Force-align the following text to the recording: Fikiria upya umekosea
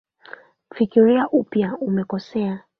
Fikiria 0.75 1.23
upya 1.39 1.69
umekosea 1.87 2.53